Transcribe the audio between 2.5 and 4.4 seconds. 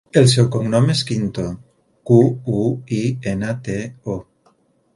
u, i, ena, te, o.